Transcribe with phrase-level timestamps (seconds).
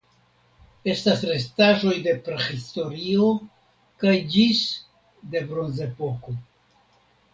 [0.93, 3.29] Estas restaĵoj de Prahistorio
[4.05, 4.63] kaj ĝis
[5.35, 6.35] de Bronzepoko.